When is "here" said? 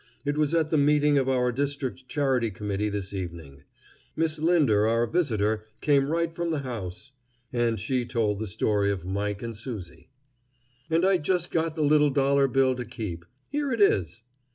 13.51-13.71